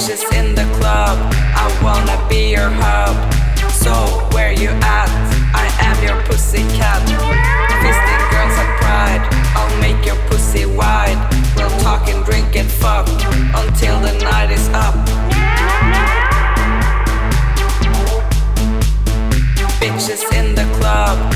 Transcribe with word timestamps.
Bitches 0.00 0.32
in 0.32 0.54
the 0.54 0.64
club, 0.78 1.18
I 1.54 1.68
wanna 1.84 2.16
be 2.26 2.52
your 2.52 2.70
hub. 2.70 3.12
So, 3.70 3.92
where 4.32 4.50
you 4.50 4.70
at? 4.70 5.10
I 5.52 5.68
am 5.84 6.02
your 6.02 6.16
pussy 6.24 6.62
cat. 6.72 7.02
Fisting 7.84 8.22
girls 8.32 8.56
at 8.56 8.70
pride, 8.80 9.20
I'll 9.54 9.76
make 9.78 10.02
your 10.06 10.16
pussy 10.30 10.64
wide. 10.64 11.20
We'll 11.54 11.68
talk 11.80 12.08
and 12.08 12.24
drink 12.24 12.56
and 12.56 12.70
fuck 12.70 13.08
until 13.52 14.00
the 14.00 14.16
night 14.24 14.50
is 14.50 14.70
up. 14.70 14.96
Bitches 19.80 20.24
in 20.32 20.54
the 20.54 20.64
club, 20.80 21.29